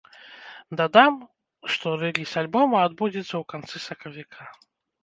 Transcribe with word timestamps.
Дадам, 0.79 1.13
што 1.75 1.93
рэліз 2.07 2.35
альбома 2.45 2.77
адбудзецца 2.87 3.31
ў 3.37 3.43
канцы 3.57 3.87
сакавіка. 3.89 4.55